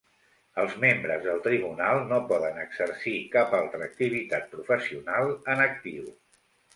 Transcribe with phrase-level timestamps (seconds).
[0.61, 6.09] Els membres del tribunal no poden exercir cap altra activitat professional en actiu.